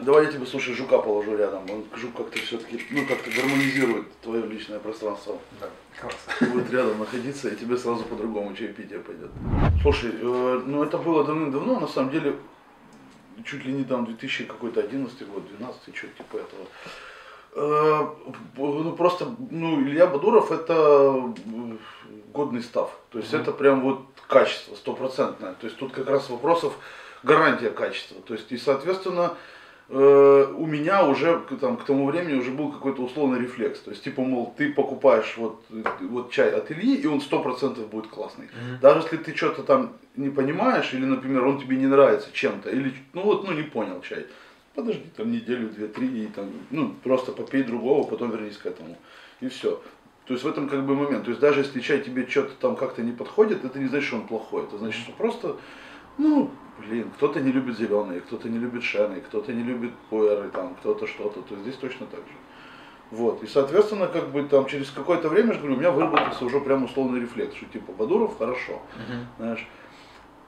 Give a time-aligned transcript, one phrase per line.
[0.00, 1.68] Давай я тебе, слушай, жука положу рядом.
[1.70, 5.38] Он жук как-то все-таки, ну, как-то гармонизирует твое личное пространство.
[5.60, 5.68] Да,
[6.00, 6.50] класс.
[6.52, 9.30] Будет рядом находиться, и тебе сразу по-другому чаепитие пойдет.
[9.82, 12.36] Слушай, э, ну это было давным-давно, на самом деле,
[13.44, 16.66] чуть ли не там 2000 какой-то 11 год, 12 что-то типа этого.
[17.54, 18.08] Э,
[18.56, 21.34] ну просто, ну Илья Бадуров это
[22.32, 22.96] годный став.
[23.10, 25.54] То есть это прям вот качество стопроцентное.
[25.54, 26.74] То есть тут как раз вопросов
[27.22, 28.20] гарантия качества.
[28.22, 29.36] То есть и соответственно
[29.88, 33.80] э, у меня уже там, к тому времени уже был какой-то условный рефлекс.
[33.80, 35.64] То есть, типа, мол, ты покупаешь вот,
[36.00, 38.46] вот чай от Ильи, и он сто процентов будет классный.
[38.46, 38.80] Мгм.
[38.80, 42.94] Даже если ты что-то там не понимаешь, или, например, он тебе не нравится чем-то, или,
[43.12, 44.26] ну вот, ну не понял чай.
[44.74, 48.96] Подожди там неделю, две, три, и там, ну, просто попей другого, потом вернись к этому.
[49.40, 49.82] И все.
[50.26, 51.24] То есть в этом как бы момент.
[51.24, 54.16] То есть даже если чай тебе что-то там как-то не подходит, это не значит, что
[54.16, 54.62] он плохой.
[54.64, 55.56] Это значит, что просто,
[56.18, 60.74] ну, блин, кто-то не любит зеленые, кто-то не любит шены, кто-то не любит пуэры, там,
[60.76, 61.40] кто-то что-то.
[61.42, 62.34] То есть здесь точно так же.
[63.10, 63.42] Вот.
[63.42, 66.60] И, соответственно, как бы там через какое-то время, я же говорю, у меня выработался уже
[66.60, 69.26] прям условный рефлекс, что типа Бадуров хорошо, Мгм.
[69.38, 69.66] знаешь.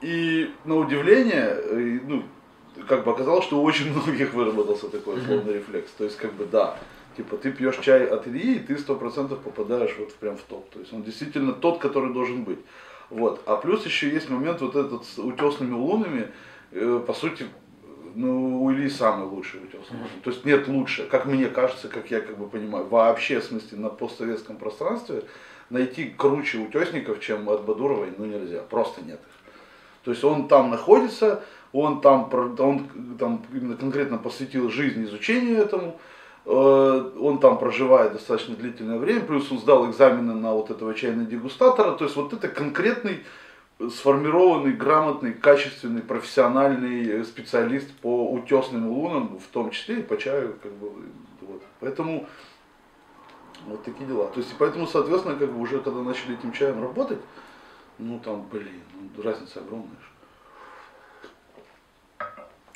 [0.01, 2.23] И на удивление, э, ну,
[2.89, 5.91] как бы оказалось, что у очень многих выработался такой условный рефлекс.
[5.93, 6.77] То есть, как бы, да,
[7.17, 10.69] типа, ты пьешь чай от Ильи, и ты сто процентов попадаешь вот прям в топ.
[10.71, 12.59] То есть, он действительно тот, который должен быть.
[13.11, 13.43] Вот.
[13.47, 16.29] А плюс еще есть момент вот этот с утесными лунами,
[16.73, 17.47] э, по сути,
[18.15, 20.09] ну, у Ильи самый лучший утесный лун.
[20.23, 23.79] То есть нет лучше, как мне кажется, как я как бы понимаю, вообще, в смысле,
[23.79, 25.25] на постсоветском пространстве
[25.71, 29.53] найти круче утесников, чем от Бадуровой, ну нельзя, просто нет их.
[30.05, 35.99] То есть он там находится, он там, он там именно конкретно посвятил жизнь изучению этому,
[36.45, 41.93] он там проживает достаточно длительное время, плюс он сдал экзамены на вот этого чайного дегустатора,
[41.93, 43.21] то есть вот это конкретный
[43.79, 50.19] э, сформированный, грамотный, качественный, профессиональный э, специалист по утесным лунам, в том числе и по
[50.19, 50.93] чаю, как бы,
[51.41, 51.63] вот.
[51.81, 52.27] Поэтому
[53.67, 54.27] вот такие дела.
[54.27, 57.21] То есть, и поэтому, соответственно, как бы уже когда начали этим чаем работать,
[57.99, 58.83] ну там, блин,
[59.17, 59.97] ну, разница огромная.
[59.97, 60.14] ж.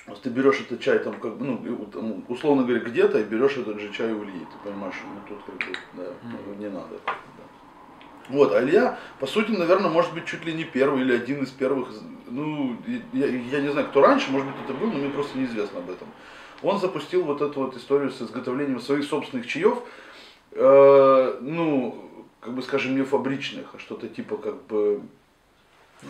[0.09, 3.57] Если ты берешь этот чай там, как бы, ну, вот, условно говоря, где-то и берешь
[3.57, 6.99] этот же чай у Ильи, ты понимаешь, ну тут как бы, да, ну, не надо.
[7.05, 7.13] да.
[8.29, 11.51] Вот, а Илья, по сути, наверное, может быть чуть ли не первый или один из
[11.51, 11.89] первых,
[12.27, 12.77] ну,
[13.13, 15.91] я, я не знаю, кто раньше, может быть, это был, но мне просто неизвестно об
[15.91, 16.09] этом.
[16.63, 19.83] Он запустил вот эту вот историю с изготовлением своих собственных чаев,
[20.53, 22.05] э, ну,
[22.41, 25.01] как бы, скажем, не фабричных, а что-то типа как бы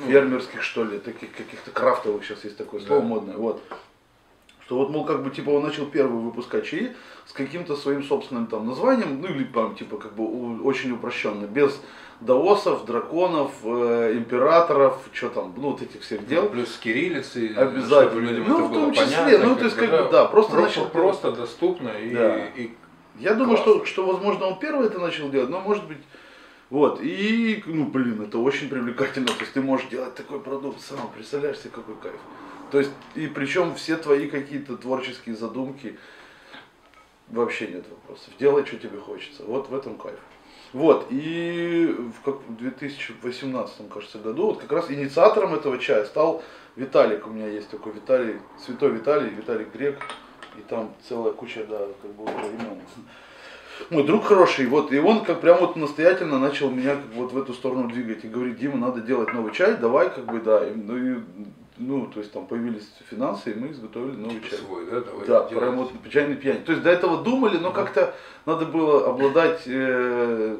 [0.06, 3.06] фермерских, что ли, таких каких-то крафтовых, сейчас есть такое слово Да.
[3.08, 3.62] модное, вот.
[4.64, 6.94] Что вот, мол, как бы, типа, он начал первый выпускать чаи
[7.26, 11.80] с каким-то своим собственным там названием, ну, или там, типа, как бы, очень упрощенно, без
[12.20, 16.50] даосов, драконов, э, императоров, что там, ну, вот этих всех дел.
[16.50, 18.10] Плюс с кириллицей, Обязательно.
[18.10, 19.46] чтобы людям Ну, это в было том числе, понятно.
[19.46, 22.46] ну, то есть, как бы, да, просто про- начал- просто доступно и, Да.
[22.48, 22.70] и
[23.20, 25.98] Я думаю, что, что, возможно, он первый это начал делать, но может быть,
[26.70, 31.10] вот, и, ну, блин, это очень привлекательно, то есть ты можешь делать такой продукт сам,
[31.14, 32.20] представляешь себе, какой кайф.
[32.70, 35.98] То есть, и причем все твои какие-то творческие задумки,
[37.28, 40.18] вообще нет вопросов, делай, что тебе хочется, вот в этом кайф.
[40.74, 46.42] Вот, и в, как, в 2018, кажется, году, вот как раз инициатором этого чая стал
[46.76, 49.98] Виталик, у меня есть такой Виталий, Святой Виталий, Виталий Грек,
[50.58, 52.82] и там целая куча, да, как бы имен.
[53.90, 57.38] Мой друг хороший, вот, и он как прям вот настоятельно начал меня как вот в
[57.38, 60.74] эту сторону двигать и говорит, Дима, надо делать новый чай, давай, как бы, да, и,
[60.74, 61.20] ну, и,
[61.78, 64.58] ну, то есть там появились финансы, и мы изготовили новый чай.
[64.58, 65.58] свой, да, давай Да, делать.
[65.58, 66.62] прям вот чайный пьянь.
[66.64, 68.14] То есть до этого думали, но как-то
[68.46, 70.56] надо было обладать э,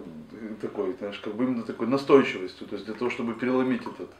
[0.63, 4.11] такой, знаешь, как бы именно такой настойчивостью, то есть для того, чтобы переломить этот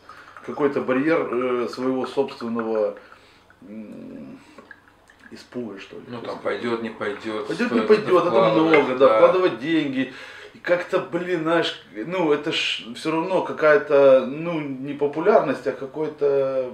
[0.45, 2.97] какой-то барьер э, своего собственного
[5.31, 6.03] м, испуга, что ли.
[6.09, 7.47] Ну там пойдет, не пойдет.
[7.47, 10.13] Пойдет, не пойдет, это вкладывать, много, да, вкладывать деньги.
[10.55, 16.73] И как-то, блин, знаешь, ну это ж все равно какая-то, ну, не популярность, а какой-то,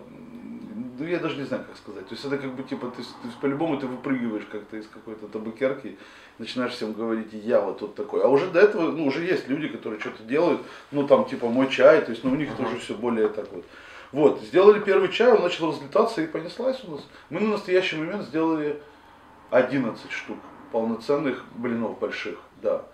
[0.98, 2.06] ну я даже не знаю, как сказать.
[2.06, 5.98] То есть это как бы типа, ты, есть по-любому ты выпрыгиваешь как-то из какой-то табакерки,
[6.38, 8.22] начинаешь всем говорить, я вот тут такой.
[8.22, 10.62] А уже до этого, ну уже есть люди, которые что-то делают,
[10.92, 13.64] ну там типа мой чай, то есть, ну у них тоже все более так вот.
[14.14, 17.00] Вот, сделали первый чай, он начал разлетаться и понеслась у нас.
[17.30, 18.80] Мы на настоящий момент сделали
[19.50, 20.38] 11 штук
[20.70, 22.84] полноценных блинов больших, да,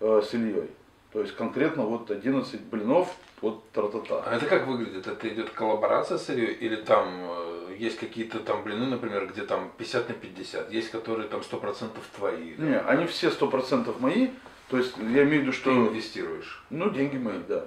[0.00, 0.70] э, с Ильей.
[1.12, 4.34] То есть конкретно вот 11 блинов от А тра-та-та.
[4.34, 5.06] это как выглядит?
[5.06, 9.70] Это идет коллаборация с Ильей или там э, есть какие-то там блины, например, где там
[9.76, 12.54] 50 на 50, есть которые там 100% твои.
[12.54, 12.64] да?
[12.64, 14.28] Не, они все 100% мои,
[14.70, 15.70] то есть я имею в виду, Ты что...
[15.72, 16.64] инвестируешь.
[16.70, 17.66] Ну, деньги мои, да.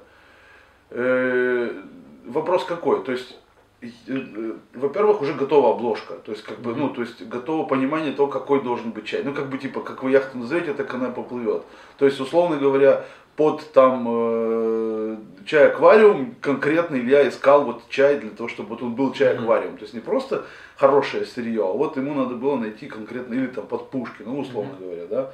[0.90, 1.80] Э,
[2.26, 3.04] вопрос какой?
[3.04, 3.36] То есть
[3.82, 8.14] э, э, во-первых, уже готова обложка, то есть как бы, ну, то есть готово понимание
[8.14, 9.24] того, какой должен быть чай.
[9.24, 11.64] Ну, как бы типа, как вы яхту назовете, так она поплывет.
[11.98, 13.06] То есть, условно говоря,
[13.36, 18.94] под там э, чай аквариум конкретно Илья искал вот чай для того, чтобы вот он
[18.94, 19.78] был чай аквариум.
[19.78, 23.66] То есть не просто хорошее сырье, а вот ему надо было найти конкретно или там
[23.66, 25.32] под пушки, ну условно говоря, да.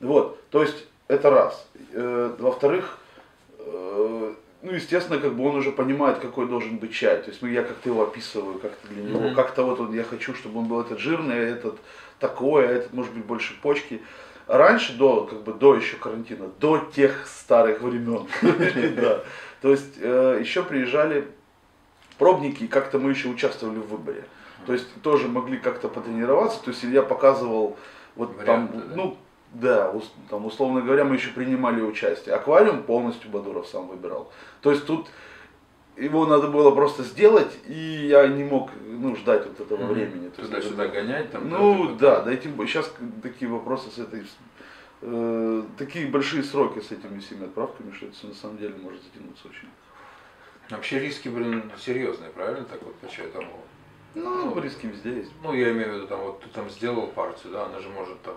[0.00, 1.66] Вот, то есть это раз.
[1.92, 2.98] Э, во-вторых,
[3.58, 7.18] э, ну, естественно, как бы он уже понимает, какой должен быть чай.
[7.18, 9.34] То есть ну, я как-то его описываю, как-то для него, mm-hmm.
[9.34, 11.78] как-то вот он, я хочу, чтобы он был этот жирный, а этот
[12.18, 14.02] такой, а этот может быть больше почки.
[14.48, 18.26] Раньше, до, как бы до еще карантина, до тех старых времен.
[19.60, 21.28] То есть э, еще приезжали
[22.16, 24.24] пробники, и как-то мы еще участвовали в выборе.
[24.66, 26.62] То есть тоже могли как-то потренироваться.
[26.64, 27.76] То есть я показывал
[28.16, 29.16] вот там, ну,
[29.52, 29.92] да,
[30.28, 32.34] там, условно говоря, мы еще принимали участие.
[32.34, 34.30] Аквариум полностью Бадуров сам выбирал.
[34.60, 35.08] То есть тут
[35.96, 39.92] его надо было просто сделать, и я не мог ну, ждать вот этого mm-hmm.
[39.92, 40.28] времени.
[40.28, 41.48] Туда-сюда гонять там?
[41.48, 42.92] Ну да, да, и тем сейчас
[43.22, 44.24] такие вопросы с этой,
[45.02, 49.48] э, такие большие сроки с этими всеми отправками, что это на самом деле может затянуться
[49.48, 49.68] очень.
[50.70, 53.32] Вообще риски, блин, серьезные, правильно, так вот по чаю
[54.14, 55.32] Ну, ну, риски везде есть.
[55.42, 58.20] Ну, я имею в виду, там, вот ты там сделал партию, да, она же может
[58.22, 58.34] там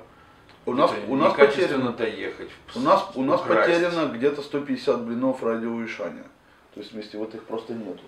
[0.65, 2.49] у нас, у нас потеряно, доехать.
[2.75, 6.25] У нас, у нас потеряно где-то 150 блинов радиоуешания.
[6.73, 8.03] То есть вместе вот их просто нету.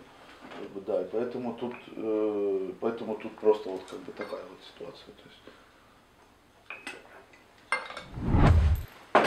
[0.60, 4.60] Как бы, да, и поэтому тут, э, поэтому тут просто вот как бы такая вот
[4.68, 5.08] ситуация.
[5.16, 5.40] То есть...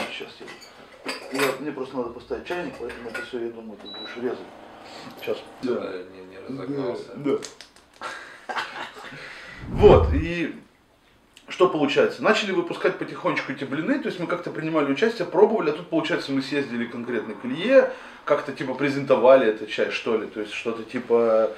[0.09, 4.17] Сейчас я, я, мне просто надо поставить чайник, поэтому это все, я думаю, ты будешь
[4.23, 4.47] резать.
[5.19, 5.37] Сейчас.
[5.63, 7.13] Да, да не, не разогнался.
[7.15, 7.37] Да.
[7.37, 8.55] да.
[9.69, 10.55] Вот, и
[11.47, 12.23] что получается?
[12.23, 16.31] Начали выпускать потихонечку эти блины, то есть мы как-то принимали участие, пробовали, а тут получается
[16.31, 17.91] мы съездили конкретно к Илье,
[18.25, 21.51] как-то типа презентовали этот чай, что ли, то есть что-то типа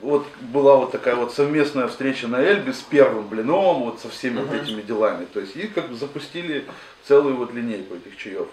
[0.00, 4.38] вот была вот такая вот совместная встреча на Эльбе с первым блином, вот со всеми
[4.38, 4.46] uh-huh.
[4.46, 5.26] вот этими делами.
[5.32, 6.66] То есть и как бы запустили
[7.04, 8.48] целую вот линейку этих чаев.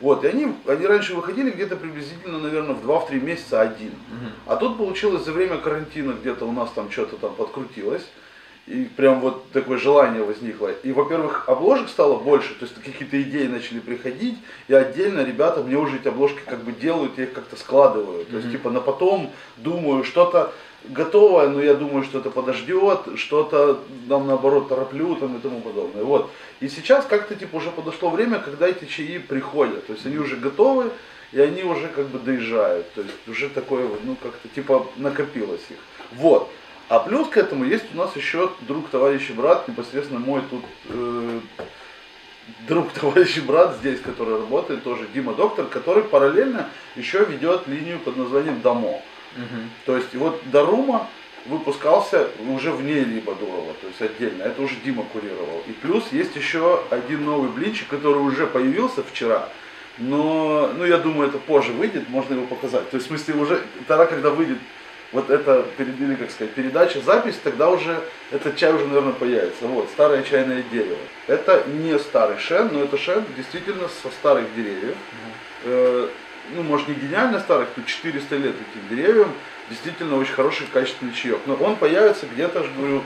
[0.00, 3.90] Вот, и они, они раньше выходили где-то приблизительно, наверное, в 2-3 месяца один.
[3.90, 4.30] Uh-huh.
[4.46, 8.04] А тут получилось за время карантина где-то у нас там что-то там подкрутилось.
[8.66, 10.70] И прям вот такое желание возникло.
[10.84, 14.38] И, во-первых, обложек стало больше, то есть какие-то идеи начали приходить,
[14.68, 18.24] и отдельно ребята мне уже эти обложки как бы делают, я их как-то складываю.
[18.24, 18.52] То есть, mm-hmm.
[18.52, 20.52] типа, на потом думаю, что-то
[20.84, 26.02] готовое, но я думаю, что это подождет, что-то там наоборот тороплю там и тому подобное.
[26.04, 26.30] Вот.
[26.60, 29.86] И сейчас как-то типа уже подошло время, когда эти чаи приходят.
[29.86, 30.90] То есть они уже готовы,
[31.32, 32.92] и они уже как бы доезжают.
[32.94, 35.78] То есть уже такое, ну как-то типа накопилось их.
[36.12, 36.50] Вот.
[36.92, 40.62] А плюс к этому есть у нас еще друг, товарищ и брат, непосредственно мой тут
[40.90, 41.40] э,
[42.68, 47.98] друг, товарищ и брат здесь, который работает, тоже Дима Доктор, который параллельно еще ведет линию
[47.98, 48.90] под названием Дамо.
[48.90, 49.60] Угу.
[49.86, 51.08] То есть вот Дарума
[51.46, 54.42] выпускался уже вне либо Дурова, то есть отдельно.
[54.42, 55.62] Это уже Дима курировал.
[55.66, 59.48] И плюс есть еще один новый блинчик, который уже появился вчера.
[59.96, 62.90] Но, ну, я думаю, это позже выйдет, можно его показать.
[62.90, 64.58] То есть, в смысле, уже тогда, когда выйдет
[65.12, 68.00] вот это, или как сказать, передача, запись, тогда уже
[68.30, 69.66] этот чай уже, наверное, появится.
[69.66, 70.98] Вот, старое чайное дерево.
[71.26, 74.96] Это не старый шен, но это шен действительно со старых деревьев.
[75.64, 76.08] Э,
[76.54, 79.32] ну, может, не гениально старых, тут 400 лет этим деревьям.
[79.68, 81.40] Действительно очень хороший, качественный чаек.
[81.46, 83.02] Но он появится где-то, говорю,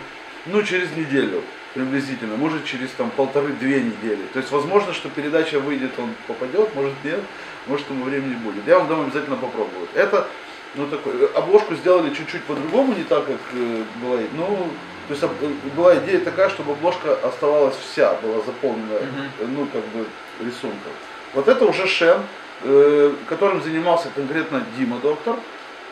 [0.47, 1.43] ну, через неделю
[1.75, 4.22] приблизительно, может через там полторы-две недели.
[4.32, 7.20] То есть возможно, что передача выйдет, он попадет, может нет,
[7.67, 8.67] может ему времени будет.
[8.67, 9.91] Я вам дам обязательно попробовать.
[9.94, 10.27] Это
[10.76, 14.68] ну такой, э, обложку сделали чуть-чуть по-другому, не так, как э, была, ну,
[15.08, 15.28] то есть э,
[15.74, 19.46] была идея такая, чтобы обложка оставалась вся, была заполнена, uh-huh.
[19.48, 20.06] ну, как бы,
[20.40, 20.92] рисунком.
[21.34, 22.20] Вот это уже Шен,
[22.62, 25.36] э, которым занимался конкретно Дима Доктор.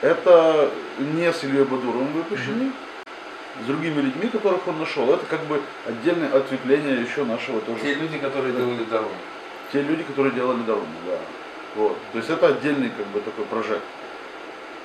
[0.00, 3.62] Это не с Ильей Бадуровым выпущенный, uh-huh.
[3.62, 5.08] с другими людьми, которых он нашел.
[5.12, 7.80] Это как бы отдельное ответвление еще нашего тоже.
[7.80, 9.14] Те люди, которые делали дорогу.
[9.72, 11.16] Те люди, которые делали дорогу, да.
[11.76, 11.96] Вот.
[12.12, 13.82] То есть это отдельный как бы такой прожект.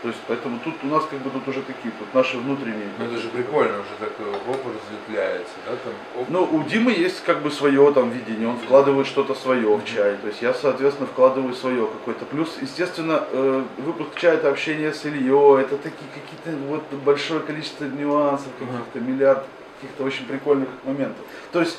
[0.01, 2.87] То есть, поэтому тут у нас как бы тут уже такие, тут наши внутренние.
[2.97, 4.13] Ну это же прикольно, уже так
[4.47, 5.93] оп, разветвляется, да, там.
[6.21, 6.29] Оп.
[6.29, 10.15] Ну, у Димы есть как бы свое там видение, он вкладывает что-то свое в чай.
[10.21, 12.23] То есть я, соответственно, вкладываю свое какое-то.
[12.25, 17.83] Плюс, естественно, э, выпуск чая это общение с Ильей, это такие какие-то вот большое количество
[17.83, 19.43] нюансов, каких-то миллиард
[19.81, 21.25] каких-то очень прикольных моментов.
[21.51, 21.77] То есть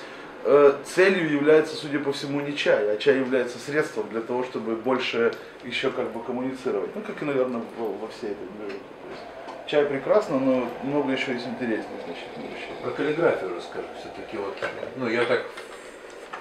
[0.85, 5.33] целью является, судя по всему, не чай, а чай является средством для того, чтобы больше
[5.65, 6.95] еще как бы коммуницировать.
[6.95, 8.81] Ну, как и, наверное, во, всей этой движухе.
[9.67, 12.75] Чай прекрасно, но много еще есть интересных значительных вещей.
[12.83, 14.37] Про каллиграфию расскажи все-таки.
[14.37, 14.57] Вот,
[14.97, 15.45] ну, я так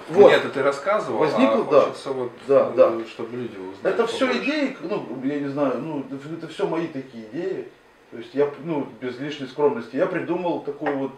[0.08, 0.26] вот.
[0.26, 2.12] Мне это ты рассказывал, Возникло, а да.
[2.12, 3.04] вот, да, да.
[3.06, 3.94] чтобы люди узнали.
[3.94, 4.14] Это побольше.
[4.14, 6.04] все идеи, ну, я не знаю, ну,
[6.36, 7.68] это все мои такие идеи.
[8.10, 11.12] То есть я, ну, без лишней скромности, я придумал такую вот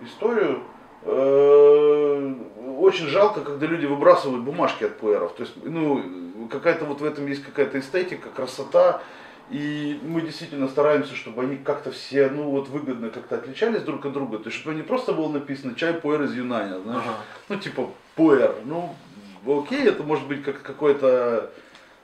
[0.00, 0.73] историю, э,
[1.04, 5.34] очень жалко, когда люди выбрасывают бумажки от пуэров.
[5.34, 9.02] То есть, ну, какая-то вот в этом есть какая-то эстетика, красота.
[9.50, 14.14] И мы действительно стараемся, чтобы они как-то все, ну вот выгодно как-то отличались друг от
[14.14, 14.38] друга.
[14.38, 17.02] То есть, чтобы не просто было написано чай пуэр из Юнаня, знаешь.
[17.04, 17.16] Ага.
[17.50, 18.54] Ну, типа пуэр.
[18.64, 18.94] Ну,
[19.46, 21.50] окей, это может быть как какой-то,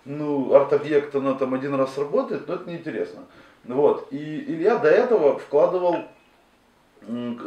[0.04, 3.22] ну, арт-объект, оно там один раз работает, но это неинтересно.
[3.64, 4.08] Вот.
[4.10, 6.04] И Илья до этого вкладывал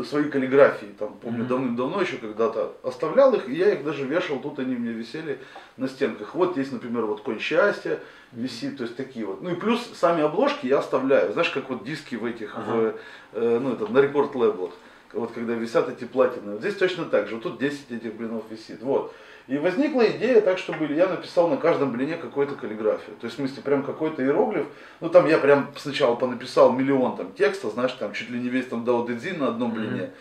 [0.04, 1.48] свои каллиграфии, там, помню, Мгм.
[1.48, 5.40] давным-давно еще когда-то оставлял их, и я их даже вешал, тут они у меня висели
[5.78, 6.34] на стенках.
[6.36, 8.00] Вот есть, например, вот конь счастья
[8.32, 9.42] висит, то есть такие вот.
[9.42, 12.64] Ну и плюс сами обложки я оставляю, знаешь, как вот диски в этих, Ага.
[12.64, 12.96] в,
[13.34, 14.72] э, ну это, на рекорд лейблах,
[15.14, 16.54] вот когда висят эти платины.
[16.54, 19.14] Вот здесь точно так же, вот тут 10 этих блинов висит, вот.
[19.48, 23.16] И возникла идея так, чтобы я написал на каждом блине какую-то каллиграфию.
[23.20, 24.66] То есть, в смысле, прям какой-то иероглиф.
[25.02, 28.68] Ну, там я прям сначала понаписал миллион там текста, знаешь, там чуть ли не весь
[28.68, 30.12] там Дао Цзин на одном блине.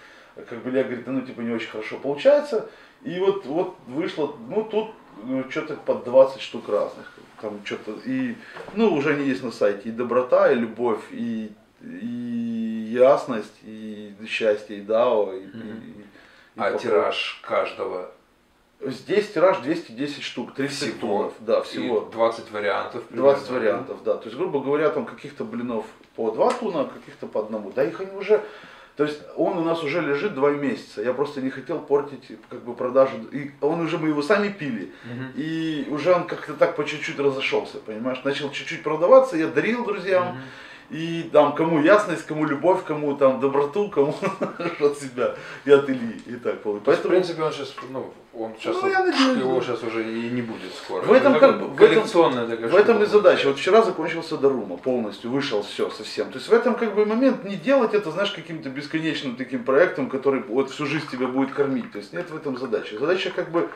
[0.48, 2.68] Как бы я говорит, ну, типа, не очень хорошо получается.
[3.02, 4.90] И вот, вот вышло, ну, тут
[5.50, 7.12] что-то под 20 штук разных.
[7.40, 8.36] Там что-то, и,
[8.74, 11.52] ну, уже они есть на сайте, и доброта, и любовь, и,
[11.82, 16.04] и ясность, и счастье, и дао, и, и- и- и
[16.56, 16.78] А покой.
[16.80, 18.10] тираж каждого
[18.84, 20.98] Здесь тираж 210 штук, 30 Всего?
[21.00, 22.00] тонов, да, и всего.
[22.12, 23.04] 20 вариантов.
[23.10, 23.60] 20 примерно.
[23.60, 24.14] вариантов, да.
[24.16, 25.84] То есть, грубо говоря, там каких-то блинов
[26.16, 27.70] по 2 туна, а каких-то по одному.
[27.70, 28.42] Да их они уже,
[28.96, 31.00] то есть он у нас уже лежит 2 месяца.
[31.00, 33.18] Я просто не хотел портить как бы продажу.
[33.30, 34.92] И он уже, мы его сами пили.
[35.04, 35.32] Мгм.
[35.36, 38.20] И уже он как-то так по чуть-чуть разошелся, понимаешь?
[38.24, 40.28] Начал чуть-чуть продаваться, я дарил друзьям.
[40.28, 40.40] Мгм.
[40.92, 44.14] И там кому ясность, кому любовь, кому там доброту, кому
[44.80, 45.34] от себя
[45.64, 46.20] и от Ильи.
[46.26, 46.84] И так получилось.
[46.84, 49.64] То есть, в Поэтому принципе, он сейчас, ну, он сейчас, Ну, я надеюсь, его да.
[49.64, 51.02] сейчас уже и не будет скоро.
[51.02, 51.76] В этом Это как в этом-
[52.50, 53.48] такая В этом и задача.
[53.48, 56.30] Вот вчера закончился Дарума полностью, вышел все совсем.
[56.30, 60.10] То есть в этом как бы момент не делать это, знаешь, каким-то бесконечным таким проектом,
[60.10, 61.90] который вот всю жизнь тебя будет кормить.
[61.92, 62.94] То есть нет в этом задачи.
[62.96, 63.68] Задача как бы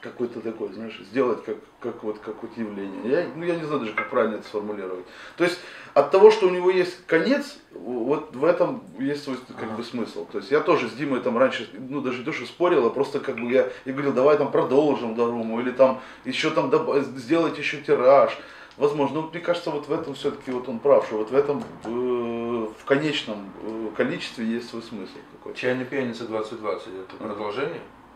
[0.00, 3.00] какой-то такой, знаешь, сделать как, как вот как вот явление.
[3.10, 5.04] Я, ну, я не знаю даже, как правильно это сформулировать.
[5.36, 5.58] То есть
[5.94, 9.76] от того, что у него есть конец, вот в этом есть свой как Ага.
[9.76, 10.26] бы смысл.
[10.30, 13.36] То есть я тоже с Димой там раньше, ну даже что спорил, а просто как
[13.36, 17.78] бы я, я говорил, давай там продолжим Даруму, или там еще там добав- сделать еще
[17.78, 18.36] тираж.
[18.76, 21.62] Возможно, ну, мне кажется, вот в этом все-таки вот он прав, что вот в этом
[21.84, 25.58] э, в конечном э, количестве есть свой смысл какой-то.
[25.58, 27.34] Чайная пьяница 2020, это Ага.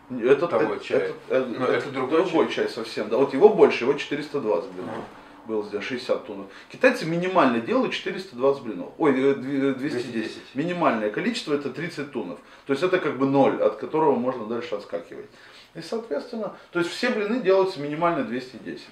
[0.08, 0.32] Продолжение?
[0.36, 0.98] Это, Того это, чая.
[1.00, 2.68] это- это- Но это другой чай.
[2.68, 3.08] совсем.
[3.08, 4.90] Да, вот его больше, его 420 блинов.
[4.94, 5.04] Ага.
[5.46, 6.46] Было сделано 60 тонн.
[6.72, 8.92] Китайцы минимально делают 420 блинов.
[8.96, 10.10] Ой, э, две- 210.
[10.12, 10.42] 210.
[10.54, 12.38] Минимальное количество это 30 тоннов.
[12.66, 15.26] То есть это как бы ноль, от которого можно дальше отскакивать.
[15.74, 18.86] И соответственно, то есть все блины делаются минимально 210.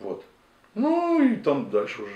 [0.00, 0.24] Вот.
[0.74, 2.12] Ну и там дальше уже.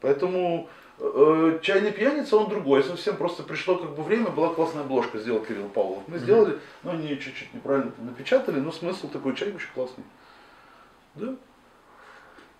[0.00, 3.16] Поэтому э, чайный пьяница, он другой совсем.
[3.16, 6.02] Просто пришло как бы время, была классная обложка, сделал Кирилл Павлов.
[6.06, 10.04] Мы сделали, ну они чуть-чуть неправильно там напечатали, но смысл такой, чай очень классный.
[11.14, 11.34] Да?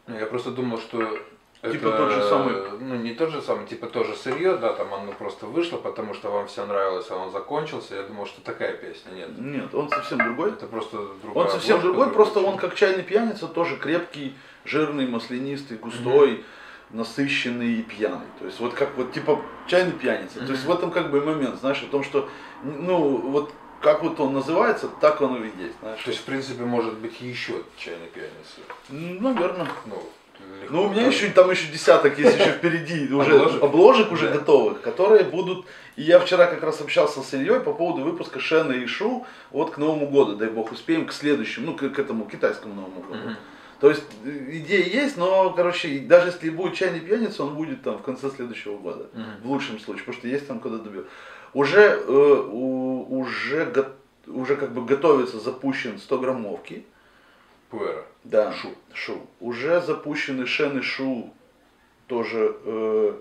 [0.08, 1.18] Я просто думал, что
[1.62, 2.54] Типа это, тот же самый.
[2.80, 6.30] Ну, не тот же самый, типа тоже сырье, да, там оно просто вышло, потому что
[6.30, 7.96] вам все нравилось, а он закончился.
[7.96, 9.10] Я думал, что такая песня.
[9.12, 9.38] Нет.
[9.38, 10.50] Нет, он совсем другой.
[10.50, 12.48] Это просто другая Он совсем обложка, другой, просто чай.
[12.48, 16.44] он как чайный пьяница, тоже крепкий, жирный, маслянистый, густой,
[16.90, 18.26] насыщенный и пьяный.
[18.38, 20.44] То есть вот как вот типа чайный пьяница.
[20.44, 22.28] То есть в этом как бы момент, знаешь, о том, что
[22.62, 26.02] ну вот как вот он называется, так он и есть, знаешь.
[26.02, 28.60] То есть, в принципе, может быть еще чайная пьяница.
[28.88, 29.68] Ну, наверное.
[29.84, 30.02] Ну,
[30.60, 30.74] легко.
[30.74, 33.62] Ну, у меня еще там еще десяток есть еще впереди, уже Обложек?
[33.62, 34.38] обложек уже Да.
[34.38, 35.66] готовых, которые будут.
[35.96, 39.70] И я вчера как раз общался с Ильей по поводу выпуска Шена и Шу вот
[39.70, 43.36] к Новому году, дай бог успеем, к следующему, ну, к, к этому китайскому Новому году.
[43.80, 47.98] То есть э, идея есть, но, короче, даже если будет чайный пьяница, он будет там
[47.98, 49.08] в конце следующего года.
[49.12, 49.42] Мгм.
[49.42, 51.06] В лучшем случае, потому что есть там куда добьет.
[51.52, 52.02] Уже, э,
[52.50, 56.84] у- уже, го- уже как бы готовится, запущен 100 граммовки.
[57.70, 58.04] Пуэра.
[58.24, 58.68] Да, Шу.
[58.92, 59.26] Шу.
[59.40, 61.32] Уже запущены Шен и Шу,
[62.06, 63.12] тоже э,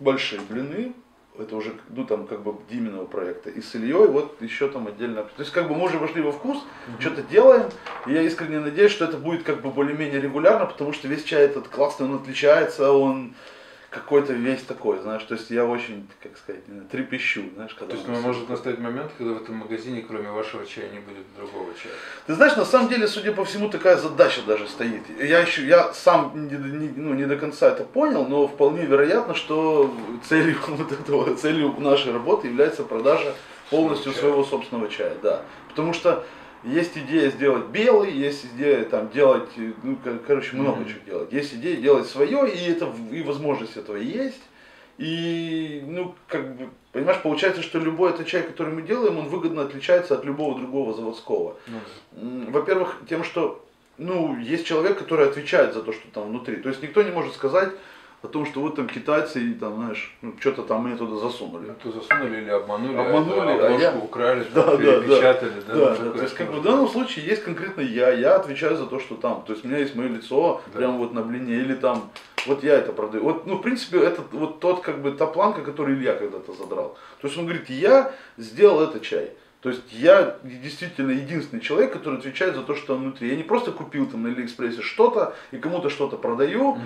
[0.00, 0.92] большие блины.
[1.38, 3.50] Это уже, ну там как бы Диминого проекта.
[3.50, 5.22] И с Ильей вот еще там отдельно.
[5.22, 6.58] То есть как бы мы уже вошли во вкус,
[6.98, 7.66] что-то делаем.
[8.06, 11.44] И я искренне надеюсь, что это будет как бы более-менее регулярно, потому что весь чай
[11.44, 13.34] этот классный, он отличается, он
[13.90, 18.22] какой-то весь такой, знаешь, то есть я очень, как сказать, трепещу, знаешь, когда То есть
[18.22, 21.94] может настать момент, когда в этом магазине, кроме вашего чая, не будет другого чая.
[22.26, 25.02] Ты знаешь, на самом деле, судя по всему, такая задача даже стоит.
[25.18, 29.34] Я еще, я сам не, не- ну, не до конца это понял, но вполне вероятно,
[29.34, 29.94] что
[30.28, 33.34] целью вот этого, целью нашей работы является продажа
[33.70, 34.20] полностью Чая.
[34.20, 35.42] своего собственного чая, да.
[35.70, 36.24] Потому что
[36.64, 39.48] Есть идея сделать белый, есть идея там делать,
[39.82, 39.96] ну,
[40.26, 40.88] короче, много mm-hmm.
[40.88, 41.32] чего делать.
[41.32, 44.42] Есть идея делать свое, и это и возможность этого есть.
[44.98, 49.62] И, ну, как бы, понимаешь, получается, что любой этот чай, который мы делаем, он выгодно
[49.62, 51.56] отличается от любого другого заводского.
[52.16, 52.50] Mm-hmm.
[52.50, 53.64] Во-первых, тем, что,
[53.96, 56.56] ну, есть человек, который отвечает за то, что там внутри.
[56.56, 57.70] То есть никто не может сказать,
[58.20, 61.70] о том, что вот там китайцы, там, знаешь, ну, что-то там мне туда засунули.
[61.70, 63.94] Это засунули или обманули, обманули а, а я...
[63.96, 65.52] украли, да, да, перепечатали.
[65.66, 66.10] Да, да, да, да.
[66.10, 69.14] То есть, как бы в данном случае есть конкретно я, я отвечаю за то, что
[69.14, 69.44] там.
[69.46, 70.78] То есть у меня есть мое лицо да.
[70.78, 72.10] прямо вот на блине, или там,
[72.46, 73.22] вот я это продаю.
[73.22, 76.96] Вот, ну, в принципе, это вот тот, как бы, та планка, которую Илья когда-то задрал.
[77.20, 79.30] То есть он говорит, я сделал этот чай.
[79.60, 83.28] То есть я действительно единственный человек, который отвечает за то, что там внутри.
[83.28, 86.70] Я не просто купил там на Алиэкспрессе что-то и кому-то что-то продаю.
[86.70, 86.80] Угу.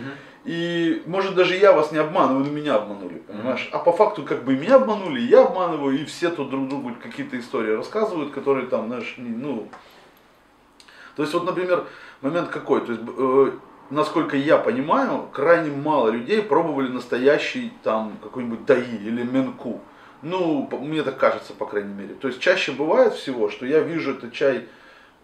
[0.46, 3.68] И может даже я вас не обманываю, но меня обманули, понимаешь?
[3.68, 3.76] Угу.
[3.76, 7.38] А по факту как бы меня обманули, я обманываю, и все тут друг другу какие-то
[7.38, 9.68] истории рассказывают, которые там, знаешь, ну...
[11.14, 11.84] То есть вот, например,
[12.22, 13.50] момент какой, то есть э,
[13.90, 19.82] насколько я понимаю, крайне мало людей пробовали настоящий там какой-нибудь даи или менку.
[20.22, 22.14] Ну, мне так кажется, по крайней мере.
[22.14, 24.68] То есть чаще бывает всего, что я вижу этот чай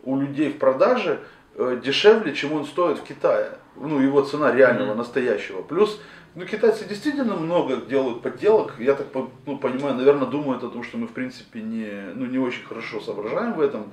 [0.02, 1.20] у людей в продаже
[1.54, 3.52] э, дешевле, чем он стоит в Китае.
[3.76, 4.96] Ну, его цена реального, mm-hmm.
[4.96, 5.62] настоящего.
[5.62, 6.00] Плюс,
[6.34, 8.74] ну, китайцы действительно много делают подделок.
[8.80, 9.06] Я так
[9.46, 13.00] ну, понимаю, наверное, думают о том, что мы, в принципе, не, ну, не очень хорошо
[13.00, 13.92] соображаем в этом.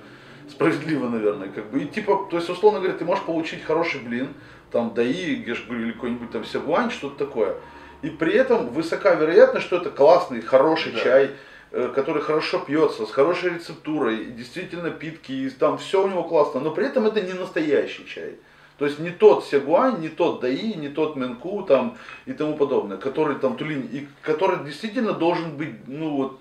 [0.50, 1.82] Справедливо, наверное, как бы.
[1.82, 4.30] И типа, то есть, условно говоря, ты можешь получить хороший блин,
[4.72, 7.56] там, даи, или какой-нибудь там сягуань, что-то такое
[8.06, 11.00] и при этом высока вероятность, что это классный, хороший да.
[11.00, 11.32] чай,
[11.72, 16.70] э, который хорошо пьется, с хорошей рецептурой, действительно питкий, там все у него классно, но
[16.70, 18.36] при этом это не настоящий чай.
[18.78, 21.98] То есть не тот Сягуань, не тот Даи, не тот Менку там
[22.28, 26.40] и тому подобное, который там Тулин, и который действительно должен быть, ну вот,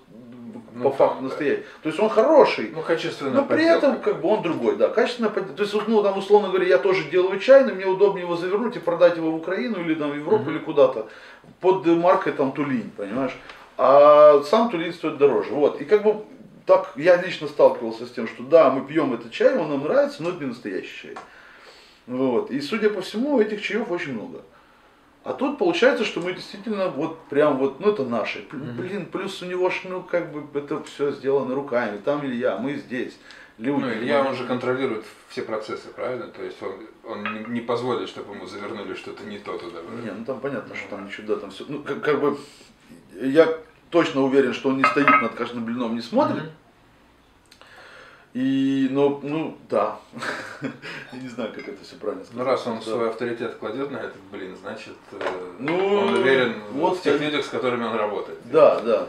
[0.73, 1.29] ну, по факту да.
[1.29, 1.63] настоящий.
[1.81, 5.29] То есть он хороший, ну, качественно но при этом как бы он другой, да, качественно
[5.29, 8.75] То есть, ну там условно говоря, я тоже делаю чай, но мне удобнее его завернуть
[8.75, 10.51] и продать его в Украину или там в Европу угу.
[10.51, 11.07] или куда-то
[11.61, 13.35] под маркой там Тулин, понимаешь?
[13.77, 15.51] А сам Тулин стоит дороже.
[15.51, 15.81] Вот.
[15.81, 16.23] И как бы
[16.65, 20.23] так я лично сталкивался с тем, что да, мы пьем этот чай, он нам нравится,
[20.23, 21.15] но это не настоящий чай.
[22.07, 22.51] Вот.
[22.51, 24.41] И судя по всему, этих чаев очень много.
[25.25, 28.45] А тут получается, что мы действительно вот прям вот, ну это наши.
[28.51, 31.97] Блин, плюс у него ж, ну как бы это все сделано руками.
[31.97, 33.17] Там Илья, мы здесь.
[33.57, 33.81] Люди.
[33.81, 36.27] Ну, Илья, он же контролирует все процессы, правильно?
[36.27, 39.79] То есть он, он не позволит, чтобы ему завернули что-то не то туда.
[40.03, 41.65] Не, ну там понятно, что там ничего, да, там все.
[41.67, 42.37] Ну, как, как бы
[43.19, 43.47] я
[43.89, 46.43] точно уверен, что он не стоит над каждым блином, не смотрит.
[46.43, 46.64] Mm-hmm.
[48.35, 49.97] И, ну, ну, да.
[51.13, 52.43] Я не знаю, как это все правильно сказать.
[52.43, 52.81] Ну, раз он да.
[52.81, 57.45] свой авторитет кладет на этот блин, значит, э, ну, он уверен вот в тех людях,
[57.45, 58.37] с которыми он работает.
[58.51, 59.07] Да, да.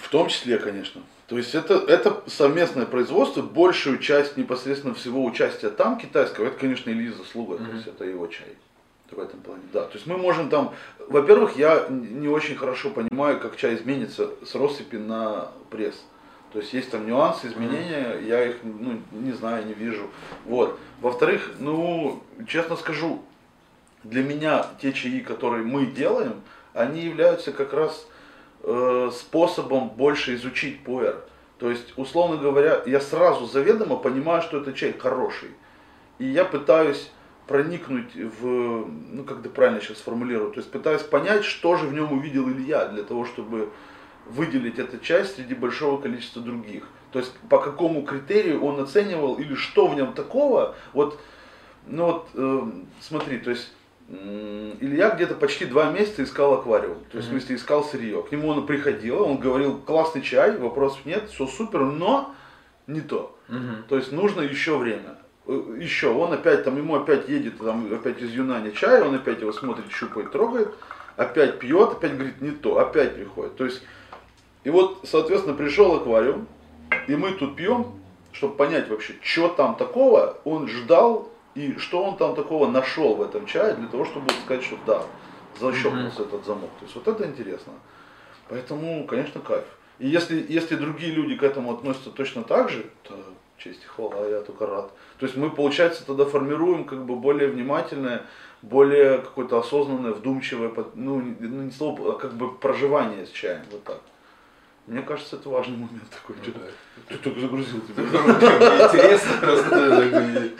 [0.00, 1.00] В том числе, конечно.
[1.28, 6.90] То есть это, это совместное производство, большую часть непосредственно всего участия там китайского, это, конечно,
[6.90, 7.66] Ильи заслуга, mm-hmm.
[7.68, 8.48] то есть это его чай.
[9.12, 9.82] В этом плане, да.
[9.82, 10.74] То есть мы можем там,
[11.06, 15.94] во-первых, я не очень хорошо понимаю, как чай изменится с россыпи на пресс.
[16.56, 18.28] То есть есть там нюансы, изменения, mm-hmm.
[18.28, 20.08] я их ну, не знаю, не вижу.
[20.46, 20.80] Вот.
[21.02, 23.20] Во-вторых, ну, честно скажу,
[24.04, 26.40] для меня те чаи, которые мы делаем,
[26.72, 28.08] они являются как раз
[28.62, 31.26] э, способом больше изучить пуэр.
[31.58, 35.50] То есть, условно говоря, я сразу заведомо понимаю, что это чай хороший.
[36.18, 37.10] И я пытаюсь
[37.46, 41.92] проникнуть в, ну как это правильно сейчас сформулирую, то есть пытаюсь понять, что же в
[41.92, 43.68] нем увидел Илья, для того, чтобы
[44.28, 46.84] выделить эту часть среди большого количества других.
[47.12, 51.18] То есть по какому критерию он оценивал или что в нем такого, вот,
[51.86, 52.62] ну вот, э,
[53.00, 53.72] смотри, то есть
[54.08, 57.30] Илья где-то почти два месяца искал аквариум, то есть, mm-hmm.
[57.30, 58.22] в смысле, искал сырье.
[58.22, 62.34] К нему он приходил, он говорил, классный чай, вопросов нет, все супер, но
[62.86, 63.36] не то.
[63.48, 63.88] Mm-hmm.
[63.88, 65.16] То есть нужно еще время.
[65.46, 69.40] Э, еще, он опять там, ему опять едет, там, опять из Юнани чай, он опять
[69.40, 70.72] его смотрит, щупает, трогает,
[71.16, 73.56] опять пьет, опять говорит, не то, опять приходит.
[73.56, 73.82] То есть,
[74.66, 76.48] и вот, соответственно, пришел аквариум,
[77.06, 77.86] и мы тут пьем,
[78.32, 83.22] чтобы понять вообще, что там такого, он ждал и что он там такого нашел в
[83.22, 85.02] этом чае для того, чтобы сказать, что да,
[85.60, 86.26] защелкнулся mm-hmm.
[86.26, 86.70] этот замок.
[86.80, 87.74] То есть вот это интересно.
[88.48, 89.66] Поэтому, конечно, кайф.
[90.00, 93.14] И если, если другие люди к этому относятся точно так же, то
[93.58, 94.90] честь и хвала, я только рад.
[95.20, 98.22] То есть мы, получается, тогда формируем как бы более внимательное,
[98.62, 103.84] более какое-то осознанное, вдумчивое, ну, ну не слово, а как бы проживание с чаем, вот
[103.84, 104.00] так.
[104.86, 106.36] Мне кажется, это важный момент такой.
[106.46, 106.60] Ну, да.
[107.08, 108.02] Ты только загрузил тебя.
[108.94, 110.50] Интересно просто.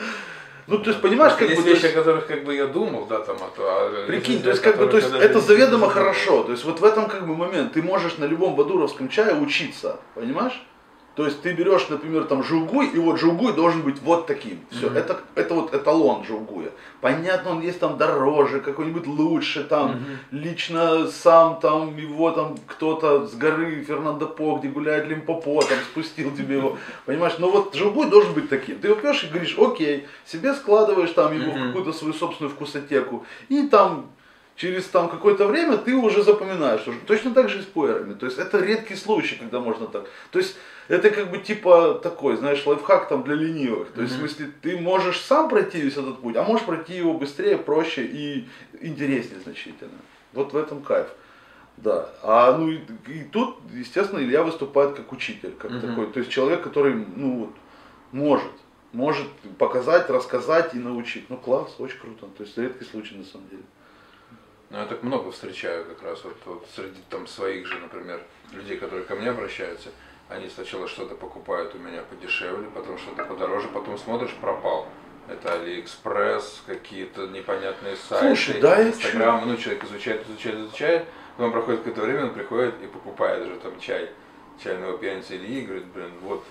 [0.67, 1.69] Ну, то есть, понимаешь, как есть бы...
[1.69, 3.63] Вещи, о которых как бы я думал, да, там, а то...
[3.65, 6.43] А Прикинь, то есть, как бы, то есть, это заведомо хорошо.
[6.43, 7.71] То есть, вот в этом как бы момент.
[7.71, 10.61] Ты можешь на любом бадуровском чае учиться, понимаешь?
[11.17, 14.59] То есть ты берешь, например, там жугуй, и вот жугуй должен быть вот таким.
[14.69, 14.97] Все, Мгм.
[14.97, 16.69] это, это вот эталон жугуя.
[17.01, 20.19] Понятно, он есть там дороже, какой-нибудь лучше, там Мгм.
[20.29, 26.35] лично сам там его там кто-то с горы Фернандо По, где гуляет Лимпопо, там спустил
[26.35, 26.77] тебе его.
[27.07, 28.77] Понимаешь, но вот жугуй должен быть таким.
[28.77, 31.67] Ты его пьешь и говоришь, окей, себе складываешь там его в Мгм.
[31.69, 33.25] какую-то свою собственную вкусотеку.
[33.49, 34.05] И там
[34.57, 36.81] через там какое-то время ты уже запоминаешь.
[36.81, 38.13] что- Точно так же и с пуэрами.
[38.15, 40.05] То есть это редкий случай, когда можно так.
[40.31, 40.57] То есть
[40.89, 43.91] это как бы типа такой, знаешь, лайфхак там для ленивых.
[43.91, 44.27] То есть в Мгм.
[44.27, 48.47] смысле ты можешь сам пройти весь этот путь, а можешь пройти его быстрее, проще и
[48.81, 49.91] интереснее значительно.
[50.33, 51.07] Вот в этом кайф.
[51.77, 52.09] Да.
[52.23, 55.81] А ну и, и тут, естественно, Илья выступает как учитель, как Мгм.
[55.81, 57.53] такой, то есть человек, который, ну вот,
[58.11, 58.51] может,
[58.93, 59.27] может
[59.59, 61.29] показать, рассказать и научить.
[61.29, 62.25] Ну класс, очень круто.
[62.37, 63.61] То есть редкий случай на самом деле.
[64.69, 68.77] Ну, я так много встречаю как раз вот, вот среди там своих же, например, людей,
[68.77, 69.89] которые ко мне обращаются.
[70.29, 74.87] Они сначала что-то покупают у меня подешевле, потом что-то подороже, потом смотришь, пропал.
[75.29, 79.47] Это Алиэкспресс, какие-то непонятные сайты, Слушай, да, Инстаграм.
[79.47, 81.05] Ну, человек изучает, изучает, изучает,
[81.37, 84.09] потом проходит какое-то время, он приходит и покупает уже там чай
[84.61, 86.43] чайного пьяницы Ильи и говорит, блин, вот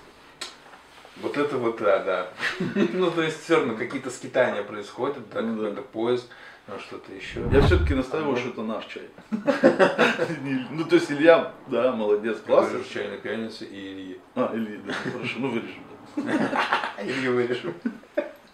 [1.16, 2.28] вот это вот да, да.
[2.92, 5.68] Ну, то есть все равно какие-то скитания происходят, да, Ну, да.
[5.68, 6.26] какой-то поиск,
[6.68, 7.40] ну, что-то еще.
[7.52, 9.08] Я все-таки настаиваю, что это наш чай.
[10.70, 12.78] Ну, то есть Илья, да, молодец, классно.
[12.78, 12.88] Класс.
[12.88, 14.20] чайной пьяницы и Ильи.
[14.34, 15.84] А, Илья, да, хорошо, ну вырежем.
[17.02, 17.74] Илью вырежем.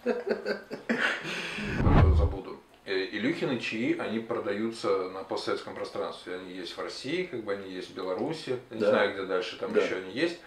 [2.17, 2.61] Забуду.
[2.85, 6.35] Э, Илюхины чаи, они продаются на постсоветском пространстве.
[6.37, 8.59] Они есть в России, как бы они есть в Беларуси.
[8.71, 10.39] Я не знаю, где дальше там еще они есть.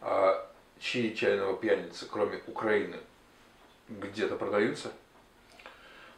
[0.00, 0.44] А
[0.80, 2.96] чаи чайного пьяницы, кроме Украины,
[3.88, 4.90] где-то продаются?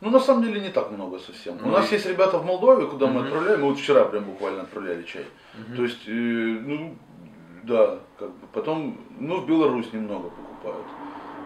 [0.01, 1.57] Ну, на самом деле, не так много совсем.
[1.57, 3.25] У Ну, нас и- есть ребята в Молдове, куда мы Мгм.
[3.27, 3.61] отправляем.
[3.63, 5.25] Мы вот вчера прям буквально отправляли чай.
[5.75, 6.95] То есть, э, ну,
[7.65, 8.47] да, как бы.
[8.53, 10.87] Потом, ну, в Беларусь немного покупают.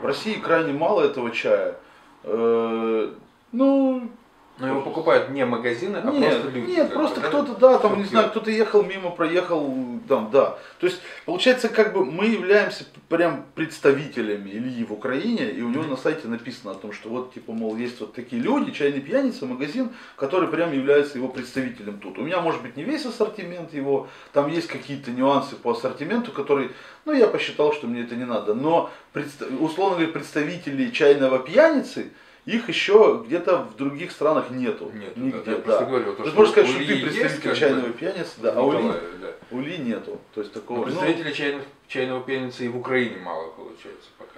[0.02, 1.76] В России крайне мало этого чая.
[2.24, 3.12] Э,
[3.52, 4.10] ну,
[4.60, 6.70] Но его покупают не магазины, а нет, просто люди.
[6.70, 9.74] нет, просто кто-то, да, там, не знаю, кто-то ехал мимо, проехал,
[10.06, 10.58] там, да.
[10.78, 15.84] То есть, получается, как бы мы являемся прям представителями Ильи в Украине, и у него
[15.84, 19.46] на сайте написано о том, что вот, типа, мол, есть вот такие люди, чайный пьяница,
[19.46, 22.18] магазин, который прям является его представителем тут.
[22.18, 26.70] У меня, может быть, не весь ассортимент его, там есть какие-то нюансы по ассортименту, которые,
[27.04, 28.90] ну, я посчитал, что мне это не надо, но,
[29.58, 32.12] условно говоря, представителей чайного пьяницы,
[32.50, 34.90] их еще где-то в других странах нету.
[34.92, 35.56] Нет, да, Нигде, да.
[35.58, 37.88] просто говорю, то, То есть что можно сказать, что ты есть, представитель как бы, чайного
[37.90, 39.28] пьяницы, да, а у Ли, Николаев, да.
[39.50, 40.20] у Ли нету.
[40.34, 40.78] То есть Ну, такого.
[40.78, 44.29] ну, представителей чайных, чайного пьяницы и в Украине мало получается пока.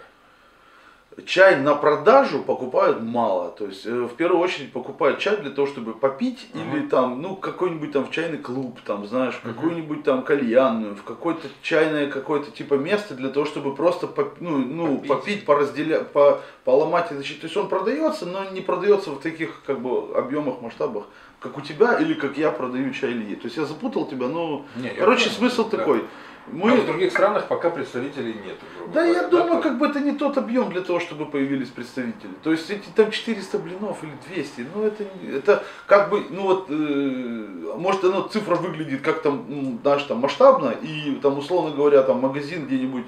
[1.27, 3.51] Чай на продажу покупают мало.
[3.51, 6.63] То есть э, в первую очередь покупают чай для того, чтобы попить Ага.
[6.79, 9.55] или там, ну, какой-нибудь там в чайный клуб, там, знаешь, в Мгм.
[9.55, 14.59] какую-нибудь там кальянную, в какое-то чайное какое-то типа место для того, чтобы просто поп- ну,
[14.59, 15.09] ну, Попить.
[15.09, 17.11] попить, поразделять, по, поломать.
[17.13, 21.05] и значит, То есть он продается, но не продается в таких как бы объемах, масштабах,
[21.41, 23.35] как у тебя или как я продаю чай Ильи.
[23.37, 25.77] То есть я запутал тебя, но Не, короче понял, смысл да.
[25.79, 26.05] такой.
[26.47, 26.81] Мы...
[26.81, 28.57] в других странах пока представителей нет.
[28.93, 32.33] Да, я думаю, как бы это не тот объем для того, чтобы появились представители.
[32.43, 36.67] То есть эти там 400 блинов или 200, ну это, это как бы, ну вот,
[36.69, 42.03] э, может оно цифра выглядит как там, ну, знаешь, там масштабно, и там, условно говоря,
[42.03, 43.05] там магазин где-нибудь,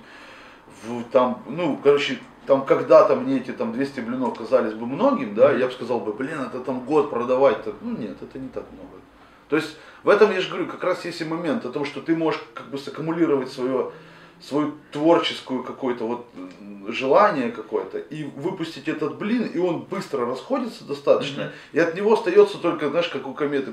[0.85, 5.53] в, там, ну, короче, там когда-то мне эти там 200 блинов казались бы многим, да,
[5.53, 7.75] я бы сказал бы, блин, это там год продавать, -то.
[7.81, 9.03] ну нет, это не так много.
[9.49, 12.01] То есть в этом я же говорю, как раз есть и момент о том, что
[12.01, 13.91] ты можешь как бы саккумулировать свое,
[14.41, 16.27] свою творческую какое-то вот
[16.89, 21.53] желание какое-то и выпустить этот блин, и он быстро расходится достаточно, Мгм.
[21.73, 23.73] и от него остается только, знаешь, как у кометы,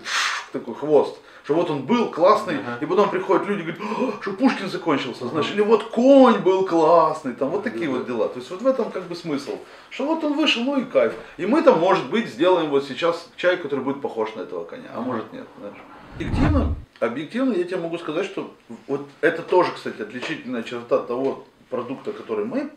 [0.54, 1.18] такой хвост.
[1.44, 2.78] Что вот он был классный, Ага.
[2.82, 6.66] и потом приходят люди и говорят, «О, что Пушкин закончился, знаешь, или вот конь был
[6.68, 7.98] классный, там вот такие Да-да.
[7.98, 8.28] вот дела.
[8.30, 9.58] То есть вот в этом как бы смысл.
[9.90, 11.14] Что вот он вышел, ну и кайф.
[11.38, 14.90] И мы там, может быть, сделаем вот сейчас чай, который будет похож на этого коня,
[14.94, 15.02] а Ага.
[15.02, 15.48] может нет.
[15.60, 15.78] знаешь.
[16.16, 18.54] Объективно, объективно я тебе могу сказать, что
[18.88, 22.70] вот это тоже, кстати, отличительная черта того продукта, который мы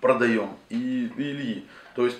[0.00, 1.64] продаем и, и Ильи.
[1.94, 2.18] То есть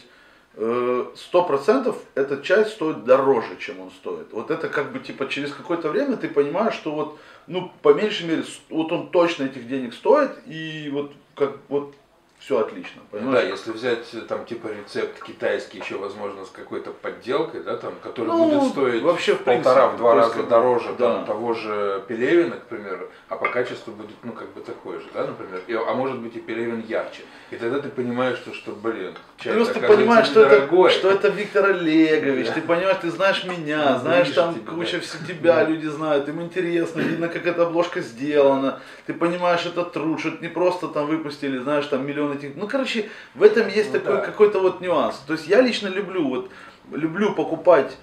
[0.55, 4.33] э, сто процентов этот чай стоит дороже, чем он стоит.
[4.33, 8.27] Вот это как бы типа через какое-то время ты понимаешь, что вот, ну, по меньшей
[8.27, 11.95] мере, вот он точно этих денег стоит, и вот как вот
[12.45, 13.03] все отлично.
[13.13, 13.45] Понимаешь?
[13.45, 17.93] Да, если взять э, там типа рецепт китайский, еще возможно с какой-то подделкой, да, там,
[18.03, 21.15] который Ну, будет стоить вообще, в полтора, в два раза дороже да.
[21.19, 25.07] там, того же Пелевина, к примеру, а по качеству будет, ну, как бы такой же,
[25.15, 27.23] да, например, И- а может быть и Пелевин ярче.
[27.53, 30.91] И тогда ты понимаешь, что, что блин, чай Плюс ты понимаешь, что дорогой.
[30.91, 32.53] это, что это Виктор Олегович, Да.
[32.55, 35.01] ты понимаешь, ты знаешь меня, Ну, знаешь там тебе, куча да.
[35.01, 40.19] все тебя, люди знают, им интересно, видно, как эта обложка сделана, ты понимаешь, это труд,
[40.19, 43.93] что это не просто там выпустили, знаешь, там миллион этих, ну, короче, в этом есть
[43.93, 44.21] Ну, такой да.
[44.23, 45.17] какой-то вот нюанс.
[45.27, 46.51] То есть я лично люблю, вот,
[46.91, 47.97] люблю покупать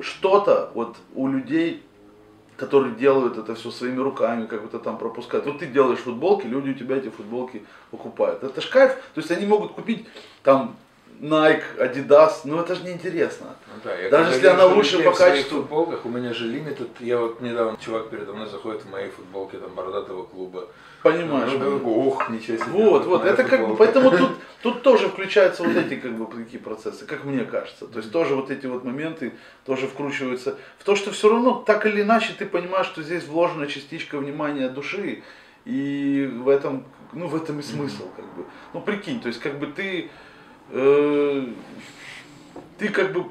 [0.00, 1.82] что-то вот у людей,
[2.56, 5.46] которые делают это все своими руками, как бы то там пропускают.
[5.46, 8.42] Вот ты делаешь футболки, люди у тебя эти футболки покупают.
[8.44, 8.92] Это ж кайф.
[9.14, 10.06] То есть они могут купить
[10.42, 10.76] там
[11.20, 13.46] Nike, Adidas, но это же неинтересно.
[13.68, 15.60] Ну да, я Даже если она лучше по в качеству.
[15.62, 19.58] футболках, у меня же лимитед, я вот недавно чувак передо мной заходит в моей футболке
[19.58, 20.68] там бородатого клуба.
[21.04, 21.52] Понимаешь?
[21.58, 22.66] Ну, Ох, ничего себе.
[22.70, 23.78] Вот, вот, это как бы, футболка».
[23.78, 24.30] поэтому тут,
[24.62, 27.86] тут тоже включаются вот эти как бы такие процессы, как мне кажется.
[27.86, 29.34] То есть тоже вот эти вот моменты
[29.66, 33.66] тоже вкручиваются в то, что все равно так или иначе ты понимаешь, что здесь вложена
[33.66, 35.22] частичка внимания души,
[35.66, 38.46] и в этом, ну в этом и смысл, как бы.
[38.72, 40.08] Ну прикинь, то есть как бы ты,
[40.70, 41.46] э,
[42.78, 43.26] ты как бы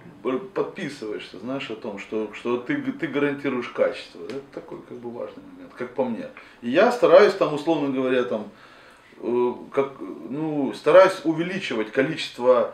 [0.53, 4.23] подписываешься, знаешь, о том, что, что ты, ты гарантируешь качество.
[4.25, 6.27] Это такой как бы важный момент, как по мне.
[6.61, 8.49] И я стараюсь там, условно говоря, там,
[9.21, 12.73] э, как, ну, стараюсь увеличивать количество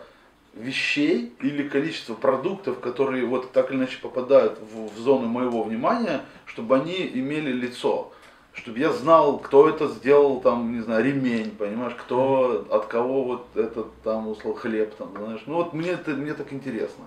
[0.54, 6.22] вещей или количество продуктов, которые вот так или иначе попадают в, в зону моего внимания,
[6.46, 8.12] чтобы они имели лицо.
[8.54, 13.48] Чтобы я знал, кто это сделал, там, не знаю, ремень, понимаешь, кто, от кого вот
[13.56, 15.44] этот там, условно, хлеб, там, знаешь.
[15.46, 17.06] Ну вот мне это, мне так интересно.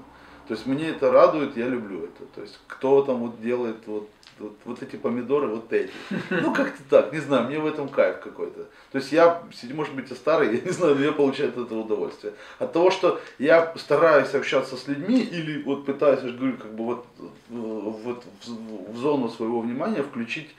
[0.48, 2.24] То есть мне это радует, я люблю это.
[2.35, 4.09] То есть кто там вот делает вот,
[4.42, 5.90] вот, вот эти помидоры, вот эти.
[6.31, 8.64] Ну как-то так, не знаю, мне в этом кайф какой-то.
[8.90, 11.81] То есть я, может быть, я старый, я не знаю, но я получаю от этого
[11.81, 12.35] удовольствие.
[12.59, 16.74] От того, что я стараюсь общаться с людьми или вот пытаюсь, я же говорю, как
[16.74, 20.55] бы вот, э, вот в, в зону своего внимания включить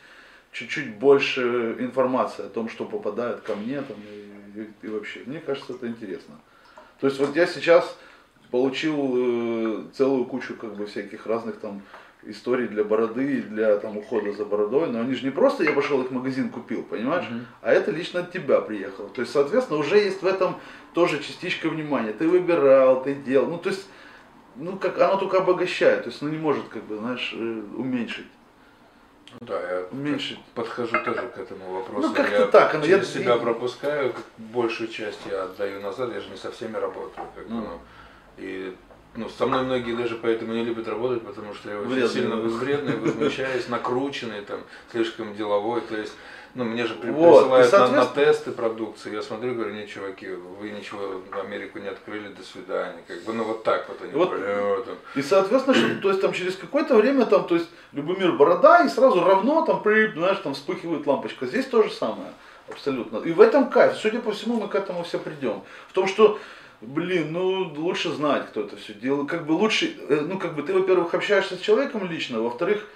[0.51, 5.21] чуть-чуть больше информации о том, что попадает ко мне там, и, и- и вообще.
[5.25, 6.35] Мне кажется, это интересно.
[6.99, 7.97] То есть вот я сейчас
[8.51, 11.81] получил э, целую кучу как бы всяких разных там
[12.27, 15.73] историй для бороды и для там ухода за бородой, но они же не просто я
[15.73, 17.45] пошел их в магазин купил, понимаешь, Мгм.
[17.61, 19.09] а это лично от тебя приехало.
[19.09, 20.55] То есть, соответственно, уже есть в этом
[20.93, 22.13] тоже частичка внимания.
[22.13, 23.87] Ты выбирал, ты делал, ну то есть,
[24.55, 28.27] ну как оно только обогащает, то есть, ну не может как бы, знаешь, э, уменьшить.
[29.39, 30.37] Ну Да, я Уменьшить.
[30.53, 32.07] подхожу тоже к этому вопросу.
[32.09, 36.19] Ну, как-то я так, оно- я- через себя пропускаю, большую часть я отдаю назад, я
[36.21, 37.25] же не со всеми работаю.
[37.35, 37.61] Как бы, Ну.
[37.61, 37.79] ну,
[38.37, 38.75] и
[39.15, 42.09] ну, со мной многие даже поэтому не любят работать, потому что я очень Вредный.
[42.09, 45.81] сильно вредный, возмущаюсь, накрученный, там, слишком деловой.
[45.81, 46.13] То есть,
[46.55, 49.13] ну, мне же Вот, присылают и, на, на соответственно- тесты продукции.
[49.13, 53.03] Я смотрю, говорю, не, чуваки, вы ничего в Америку не открыли, до свидания.
[53.07, 54.11] Как бы, ну вот так вот они.
[54.13, 54.31] Вот.
[54.31, 54.95] «Бля, там».
[55.15, 58.89] И соответственно, что, то есть там через какое-то время там, то есть Любомир борода и
[58.89, 61.45] сразу равно там, при, знаешь, там вспыхивает лампочка.
[61.45, 62.33] Здесь то же самое.
[62.69, 63.17] Абсолютно.
[63.17, 63.97] И в этом кайф.
[63.97, 65.61] Судя по всему, мы к этому все придем.
[65.89, 66.39] В том, что,
[66.85, 69.29] блин, ну лучше знать, кто это все делает.
[69.29, 72.87] Как бы лучше, э, ну как бы ты, во-первых, общаешься с человеком лично, во-вторых,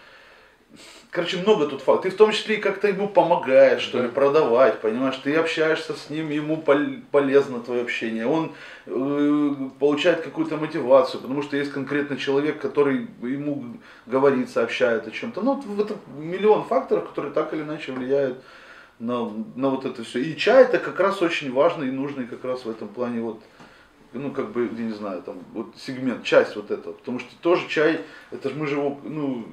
[1.09, 2.03] Короче, много тут фактов.
[2.03, 4.13] Ты в том числе и как-то ему помогаешь, что ли, Да.
[4.13, 5.15] продавать, понимаешь?
[5.23, 8.27] Ты общаешься с ним, ему пол- полезно твое общение.
[8.27, 8.51] Он
[8.85, 15.41] э, получает какую-то мотивацию, потому что есть конкретный человек, который ему говорит, сообщает о чем-то.
[15.41, 18.43] Ну, это миллион факторов, которые так или иначе влияют
[18.99, 20.19] на, на вот это все.
[20.19, 23.41] И чай это как раз очень важный и нужный как раз в этом плане вот
[24.13, 26.93] ну, как бы, я не знаю, там, вот сегмент, часть вот этого.
[26.93, 29.45] Потому что тоже чай, это же мы же его, ну,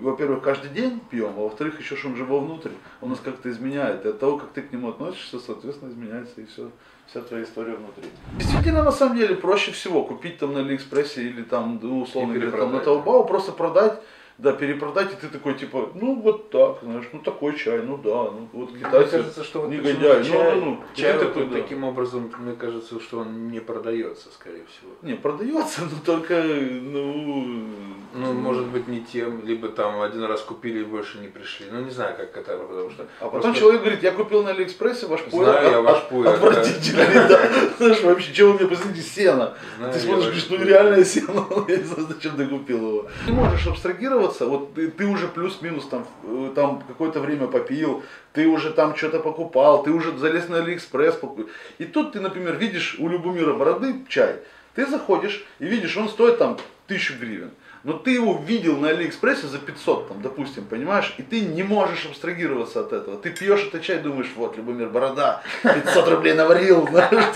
[0.00, 4.04] во-первых, каждый день пьем, а во-вторых, еще что он же вовнутрь, он нас как-то изменяет.
[4.04, 6.70] И от того, как ты к нему относишься, соответственно, изменяется и все,
[7.06, 8.04] вся твоя история внутри.
[8.38, 12.50] Действительно, на самом деле, проще всего купить там на Алиэкспрессе или там, ну, условно говоря,
[12.50, 12.80] там на.
[12.80, 14.00] Таобао, просто продать,
[14.38, 18.30] да, перепродать, и ты такой, типа, ну, вот так, знаешь, ну, такой чай, ну, да,
[18.30, 21.46] ну, вот Мне китайцы, кажется, что вот негодяи, ну, чай, ну, ну, чай вот такой,
[21.46, 21.60] да.
[21.60, 24.92] таким образом, мне кажется, что он не продается, скорее всего.
[25.02, 27.66] Не, продается, но только, ну...
[28.14, 31.66] Ну, может быть, не тем, либо там один раз купили и больше не пришли.
[31.70, 33.06] Ну, не знаю, как это, потому что...
[33.20, 35.44] А потом просто- человек говорит, я купил на Алиэкспрессе ваш пуэр.
[35.44, 37.40] Знаю я ваш пуэр, Отвратительный, да.
[37.76, 39.54] Знаешь, вообще, чего вы мне посмотрите, сено.
[39.76, 40.66] Знаю Ты смотришь, говоришь, ну пуэр.
[40.68, 43.06] нереальное сено, я не знаю, зачем ты купил его.
[43.26, 48.46] Ты можешь абстрагироваться, вот ты, ты уже плюс-минус там, э, там какое-то время попил, ты
[48.46, 51.48] уже там что-то покупал, ты уже залез на Алиэкспресс, покупил.
[51.78, 54.36] И тут ты, например, видишь у Любомира Бороды чай,
[54.74, 57.50] ты заходишь и видишь, он стоит там тысячу гривен.
[57.88, 62.04] Но ты его видел на Алиэкспрессе за 500, там, допустим, понимаешь, и ты не можешь
[62.04, 63.16] абстрагироваться от этого.
[63.16, 67.34] Ты пьешь этот чай, думаешь, вот, Любомир Борода, 500 рублей наварил, знаешь,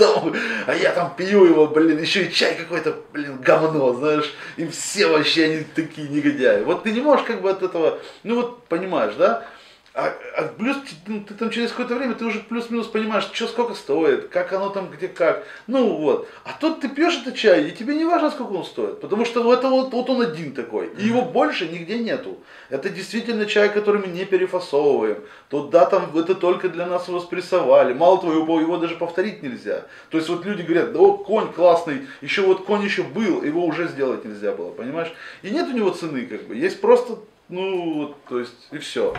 [0.67, 5.07] а я там пью его, блин, еще и чай какой-то, блин, говно, знаешь, и все
[5.07, 6.63] вообще они такие негодяи.
[6.65, 9.47] Вот ты не можешь как бы от этого, ну вот, понимаешь, да?
[9.95, 13.75] А, а плюс ну, ты там через какое-то время ты уже плюс-минус понимаешь, что сколько
[13.75, 15.45] стоит, как оно там, где как.
[15.67, 16.29] Ну вот.
[16.45, 19.03] А тут ты пьешь этот чай, и тебе не важно, сколько он стоит.
[19.03, 20.89] Потому что это вот, вот он один такой.
[20.97, 22.39] И его больше нигде нету.
[22.71, 25.19] Это действительно чай, который мы не перефасовываем.
[25.51, 27.93] Тут да, там это только для нас его спрессовали.
[27.93, 29.85] Мало того, его, его даже повторить нельзя.
[30.09, 33.67] То есть вот люди говорят, да вот конь классный, еще вот конь еще был, его
[33.67, 35.13] уже сделать нельзя было, понимаешь?
[35.43, 36.57] И нет у него цены, как бы.
[36.57, 37.19] Есть просто,
[37.51, 39.15] ну, вот, то есть, и все.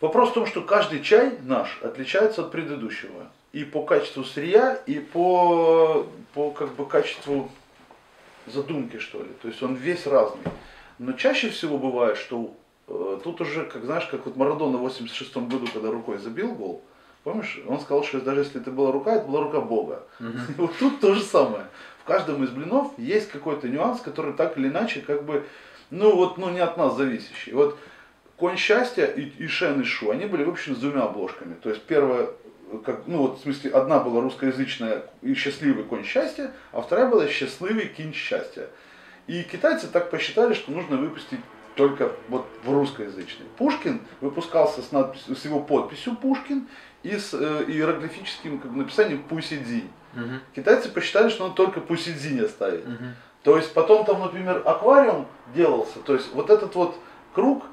[0.00, 3.30] Вопрос в том, что каждый чай наш отличается от предыдущего.
[3.52, 7.50] И по качеству сырья, и по, по как бы, качеству
[8.46, 9.28] задумки, что ли.
[9.42, 10.44] То есть он весь разный.
[10.98, 12.54] Но чаще всего бывает, что
[12.88, 16.82] э, тут уже, как знаешь, как вот Марадона в 86 году, когда рукой забил гол,
[17.24, 20.04] помнишь, он сказал, что даже если это была рука, это была рука Бога.
[20.20, 20.40] Mm-hmm.
[20.56, 21.66] Вот тут то же самое.
[22.02, 25.46] В каждом из блинов есть какой-то нюанс, который так или иначе, как бы,
[25.90, 27.52] ну вот, ну не от нас зависящий.
[27.52, 27.78] Вот
[28.40, 31.54] Конь счастья и, и Шен и Шу, они были выпущены с двумя обложками.
[31.62, 32.30] То есть первая,
[32.86, 37.28] как, ну вот в смысле, одна была русскоязычная и счастливый конь счастья, а вторая была
[37.28, 38.68] счастливый кинь счастья.
[39.26, 41.40] И китайцы так посчитали, что нужно выпустить
[41.76, 43.44] только вот в русскоязычный.
[43.58, 46.66] Пушкин выпускался с, надписью, с его подписью Пушкин
[47.02, 49.84] и с э, иероглифическим как, написанием Пусидзи.
[50.14, 50.34] Угу.
[50.56, 52.86] Китайцы посчитали, что надо только Пусидзи не оставить.
[52.86, 53.04] Угу.
[53.42, 56.96] То есть потом там, например, аквариум делался, то есть вот этот вот
[57.34, 57.64] круг,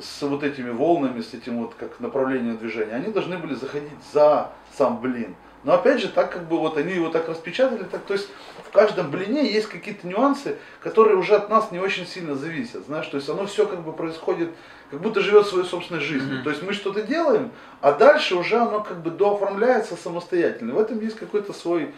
[0.00, 4.52] с вот этими волнами, с этим вот как направлением движения, они должны были заходить за
[4.76, 5.34] сам блин.
[5.64, 8.28] Но опять же, так как бы вот они его так распечатали, так, то есть
[8.64, 13.08] в каждом блине есть какие-то нюансы, которые уже от нас не очень сильно зависят, знаешь,
[13.08, 14.50] то есть оно все как бы происходит,
[14.92, 16.38] как будто живет своей собственной жизнью.
[16.38, 16.44] Mm-hmm.
[16.44, 20.74] То есть мы что-то делаем, а дальше уже оно как бы дооформляется самостоятельно.
[20.74, 21.92] В этом есть какой-то свой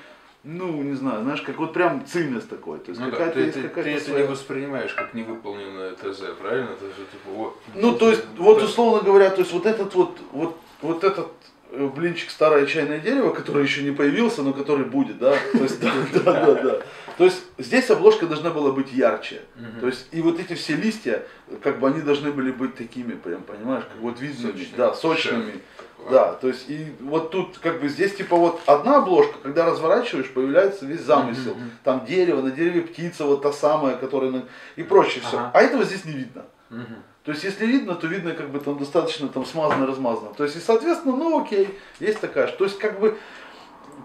[0.44, 2.78] ну, не знаю, знаешь, как вот прям цимес такой.
[2.78, 4.18] То есть ну, какая-то ты, есть ты, какая-то ты своя...
[4.20, 6.76] это не воспринимаешь как невыполненное ТЗ, правильно?
[6.76, 10.18] То есть, типа, вот, ну, то есть, вот условно говоря, то есть вот этот вот,
[10.32, 11.28] вот, вот этот
[11.70, 15.36] блинчик старое чайное дерево, который еще не появился, но который будет, да?
[15.52, 16.78] То есть, да, да, да, да.
[17.18, 19.42] То есть здесь обложка должна была быть ярче.
[19.80, 21.24] То есть и вот эти все листья,
[21.62, 25.54] как бы они должны были быть такими, прям, понимаешь, как вот видными, да, сочными.
[26.10, 30.30] Да, то есть и вот тут как бы здесь типа вот одна обложка, когда разворачиваешь,
[30.30, 31.56] появляется весь замысел.
[31.84, 34.44] Там дерево, на дереве птица, вот та самая, которая на...
[34.76, 35.50] и прочее все.
[35.52, 36.44] А этого здесь не видно.
[37.28, 40.30] То есть если видно, то видно как бы там достаточно там смазано, размазано.
[40.34, 42.46] То есть и соответственно, ну окей, есть такая.
[42.46, 43.18] То есть как бы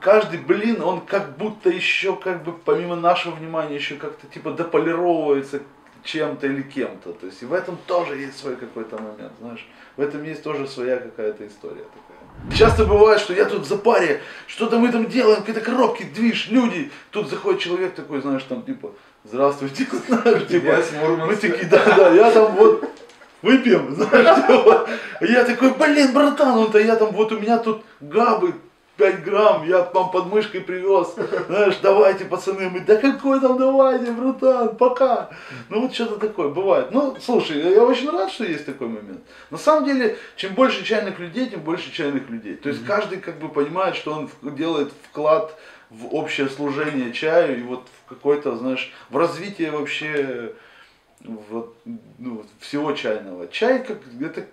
[0.02, 5.62] каждый блин, он как будто еще как бы помимо нашего внимания еще как-то типа дополировывается
[6.04, 7.14] чем-то или кем-то.
[7.14, 9.66] То есть и в этом тоже есть свой какой-то момент, знаешь.
[9.96, 12.58] В этом есть тоже своя какая-то история такая.
[12.58, 16.92] Часто бывает, что я тут в запаре, что-то мы там делаем, какие-то коробки, движ, люди.
[17.10, 18.92] Тут заходит человек такой, знаешь, там типа,
[19.24, 22.90] здравствуйте, знаешь, типа, мы такие, да, да, я там вот
[23.44, 24.88] выпьем, знаешь.
[25.22, 28.56] Я такой, блин, братан, он-то я там, вот у меня тут габы
[28.98, 31.16] 5 грамм, я вам под мышкой привез,
[31.48, 35.30] знаешь, давайте, пацаны, мы, да какой там давайте, братан, пока.
[35.70, 36.92] Ну вот что-то такое бывает.
[36.92, 39.22] Ну, слушай, я очень рад, что есть такой момент.
[39.50, 42.56] На самом деле, чем больше чайных людей, тем больше чайных людей.
[42.56, 45.58] То есть каждый как бы понимает, что он делает вклад
[45.90, 50.54] в общее служение чаю и вот в какой-то, знаешь, в развитие вообще
[51.24, 51.76] вот,
[52.18, 53.48] ну, всего чайного.
[53.48, 54.46] Чай как это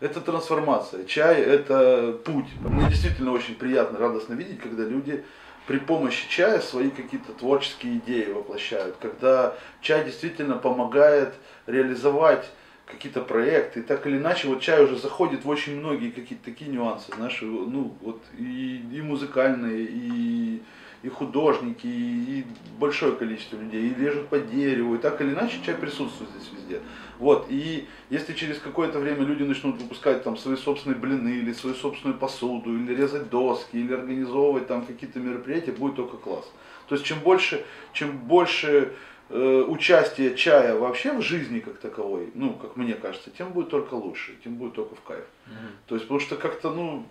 [0.00, 1.04] это трансформация.
[1.04, 2.46] Чай– это путь.
[2.60, 5.24] Мне действительно очень приятно, радостно видеть, когда люди
[5.66, 8.96] при помощи чая свои какие-то творческие идеи воплощают.
[9.00, 11.34] Когда чай действительно помогает
[11.66, 12.44] реализовать
[12.84, 13.80] какие-то проекты.
[13.80, 17.38] И так или иначе, вот чай уже заходит в очень многие какие-то такие нюансы, знаешь,
[17.42, 20.62] ну, вот и, и музыкальные, и
[21.02, 22.44] и художники, и
[22.78, 26.80] большое количество людей, и режут по дереву, и так или иначе чай присутствует здесь везде.
[27.18, 31.76] Вот, и если через какое-то время люди начнут выпускать там свои собственные блины, или свою
[31.76, 36.50] собственную посуду, или резать доски, или организовывать там какие-то мероприятия, будет только класс.
[36.88, 38.92] То есть чем больше, чем больше
[39.28, 43.94] э, участия чая вообще в жизни как таковой, ну, как мне кажется, тем будет только
[43.94, 45.24] лучше, тем будет только в кайф.
[45.24, 45.70] Mm-hmm.
[45.86, 47.06] То есть, потому что как-то, ну,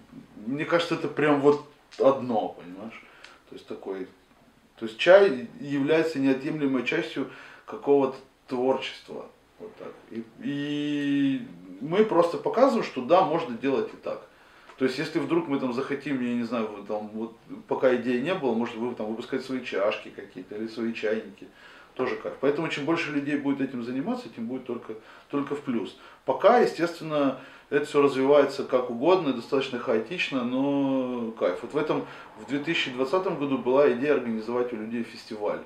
[0.45, 1.65] мне кажется, это прям вот
[1.99, 3.01] одно, понимаешь?
[3.49, 4.07] То есть такой,
[4.77, 7.29] то есть чай является неотъемлемой частью
[7.65, 9.27] какого-то творчества.
[9.59, 9.93] Вот так.
[10.11, 11.47] И, и
[11.81, 14.27] мы просто показываем, что да, можно делать и так.
[14.77, 18.33] То есть, если вдруг мы там захотим, я не знаю, там, вот, пока идеи не
[18.33, 21.47] было, может вы там выпускать свои чашки какие-то или свои чайники.
[21.93, 22.35] тоже кайф.
[22.41, 24.95] Поэтому чем больше людей будет этим заниматься, тем будет только,
[25.29, 25.97] только в плюс.
[26.25, 27.39] Пока, естественно,
[27.69, 31.59] это все развивается как угодно, достаточно хаотично, но кайф.
[31.61, 32.05] Вот в этом,
[32.39, 35.61] в 2020 году была идея организовать у людей фестиваль.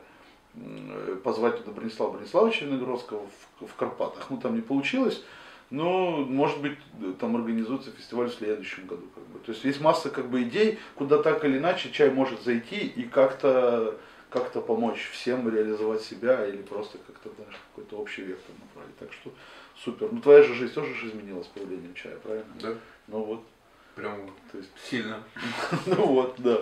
[1.23, 3.21] Позвать туда Бронислава Брониславовича Виногродского
[3.59, 4.29] в, в Карпатах.
[4.29, 5.23] Ну, там не получилось.
[5.69, 6.77] Но, может быть,
[7.19, 9.03] там организуется фестиваль в следующем году.
[9.13, 9.39] Как бы.
[9.39, 13.03] То есть есть масса как бы идей, куда так или иначе чай может зайти и
[13.03, 18.97] как-то как-то помочь всем реализовать себя или просто как-то даже какой-то общий вектор направить.
[18.97, 19.31] Так что
[19.83, 20.09] супер.
[20.11, 22.53] Ну твоя же жизнь тоже же изменилась с появлением чая, правильно?
[22.61, 22.73] Да.
[23.07, 23.43] Ну вот.
[23.95, 25.23] Прям то есть сильно.
[25.85, 26.61] ну вот, да.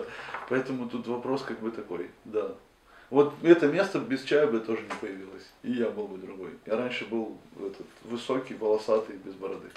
[0.49, 2.55] Поэтому тут вопрос как бы такой, да.
[3.09, 5.47] Вот это место без чая бы тоже не появилось.
[5.63, 6.51] И я был бы другой.
[6.65, 9.69] Я раньше был этот высокий, волосатый, без бороды.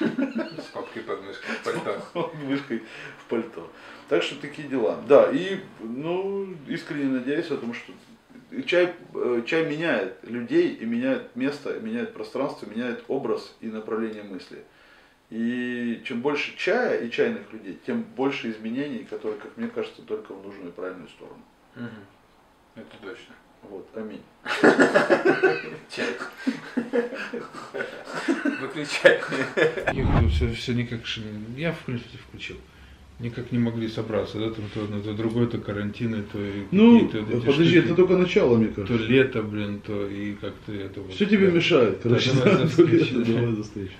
[0.00, 2.32] С папкой под мышкой в пальто.
[2.44, 2.82] Мышкой
[3.18, 3.70] в пальто.
[4.08, 5.00] Так что такие дела.
[5.08, 7.92] Да, и ну, искренне надеюсь, потому что
[8.66, 14.64] чай, э, чай меняет людей и меняет место, меняет пространство, меняет образ и направление мысли.
[15.30, 20.34] И чем больше чая и чайных людей, тем больше изменений, которые, как мне кажется, только
[20.34, 21.42] в нужную и правильную сторону.
[22.74, 23.34] Это точно.
[23.62, 24.22] Вот, аминь.
[25.90, 26.16] Чай.
[28.60, 29.20] Выключай.
[29.92, 31.00] Я все, все никак,
[31.56, 32.56] я в принципе включил.
[33.20, 36.38] Никак не могли собраться, да, там то, то, то другой, то карантины, то
[36.70, 38.96] Ну, подожди, это только начало, мне кажется.
[38.96, 41.12] То лето, блин, то и как-то это вот.
[41.12, 41.52] Все тебе да.
[41.52, 43.92] мешает, короче, давай да, то лето, давай за встречу.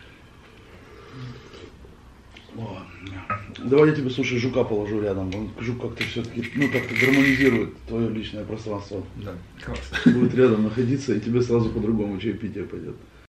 [3.64, 5.30] Давай я тебе, слушай, жука положу рядом.
[5.34, 9.04] Он, жук как-то все-таки, ну, как-то гармонизирует твое личное пространство.
[9.16, 10.12] Да, классно.
[10.12, 12.96] Будет рядом находиться, и тебе сразу по-другому чаепитие пойдет.